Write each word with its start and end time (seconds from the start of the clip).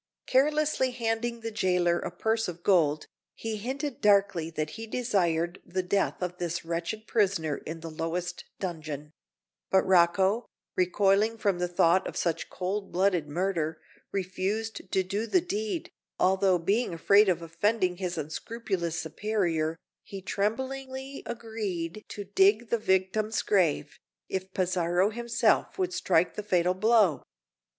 Carelessly 0.25 0.89
handing 0.89 1.41
the 1.41 1.51
jailer 1.51 1.99
a 1.99 2.09
purse 2.09 2.47
of 2.47 2.63
gold, 2.63 3.05
he 3.35 3.57
hinted 3.57 4.01
darkly 4.01 4.49
that 4.49 4.71
he 4.71 4.87
desired 4.87 5.61
the 5.63 5.83
death 5.83 6.23
of 6.23 6.39
this 6.39 6.65
wretched 6.65 7.05
prisoner 7.05 7.57
in 7.67 7.81
the 7.81 7.91
lowest 7.91 8.45
dungeon; 8.59 9.11
but 9.69 9.83
Rocco, 9.85 10.47
recoiling 10.75 11.37
from 11.37 11.59
the 11.59 11.67
thought 11.67 12.07
of 12.07 12.17
such 12.17 12.49
cold 12.49 12.91
blooded 12.91 13.29
murder, 13.29 13.79
refused 14.11 14.91
to 14.91 15.03
do 15.03 15.27
the 15.27 15.39
deed, 15.39 15.91
although, 16.19 16.57
being 16.57 16.95
afraid 16.95 17.29
of 17.29 17.43
offending 17.43 17.97
his 17.97 18.17
unscrupulous 18.17 18.99
superior, 18.99 19.77
he 20.01 20.19
tremblingly 20.19 21.21
agreed 21.27 22.03
to 22.07 22.23
dig 22.23 22.69
the 22.69 22.79
victim's 22.79 23.43
grave, 23.43 23.99
if 24.27 24.51
Pizarro 24.51 25.11
himself 25.11 25.77
would 25.77 25.93
strike 25.93 26.33
the 26.33 26.41
fatal 26.41 26.73
blow. 26.73 27.21